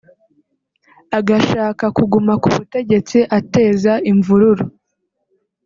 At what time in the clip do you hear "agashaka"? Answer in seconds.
1.19-1.85